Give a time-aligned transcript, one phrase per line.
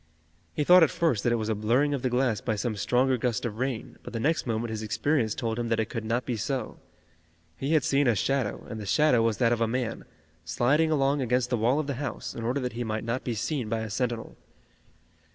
[0.55, 3.17] He thought at first that it was a blurring of the glass by some stronger
[3.19, 6.25] gust of rain, but the next moment his experience told him that it could not
[6.25, 6.79] be so.
[7.55, 10.05] He had seen a shadow, and the shadow was that of a man,
[10.43, 13.35] sliding along against the wall of the house, in order that he might not be
[13.35, 14.35] seen by a sentinel.